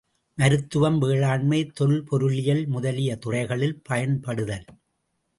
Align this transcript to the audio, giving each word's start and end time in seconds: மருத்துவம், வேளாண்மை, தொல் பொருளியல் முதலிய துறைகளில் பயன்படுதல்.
மருத்துவம், 0.37 0.97
வேளாண்மை, 0.97 1.59
தொல் 1.71 2.03
பொருளியல் 2.03 2.63
முதலிய 2.67 3.15
துறைகளில் 3.15 3.75
பயன்படுதல். 3.83 4.65